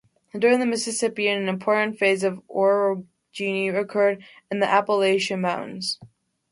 During 0.33 0.59
the 0.59 0.65
Mississippian 0.65 1.39
an 1.43 1.47
important 1.47 1.99
phase 1.99 2.23
of 2.23 2.41
orogeny 2.49 3.69
occurred 3.71 4.23
in 4.49 4.59
the 4.59 4.65
Appalachian 4.67 5.41
Mountains. 5.41 5.99